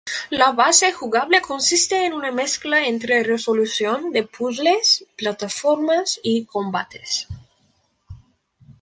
[0.31, 7.27] La base jugable consiste en una mezcla entre resolución de puzles, plataformas y combates.